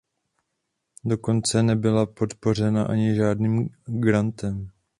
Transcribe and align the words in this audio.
Dokonce 1.05 1.63
nebyla 1.63 2.05
podpořena 2.05 2.83
ani 2.83 3.15
žádným 3.15 3.69
grantem. 3.85 4.69